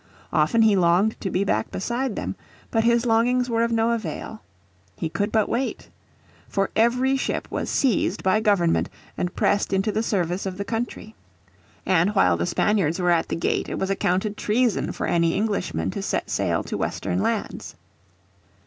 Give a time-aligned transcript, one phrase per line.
[0.33, 2.35] Often he longed to be back beside them.
[2.71, 4.41] But his longings were of no avail.
[4.97, 5.89] He could but wait.
[6.49, 11.13] For every ship was seized by Government and pressed into the service of the country.
[11.85, 15.91] And while the Spaniards were at the gate it was accounted treason for any Englishman
[15.91, 17.75] to sail to western lands.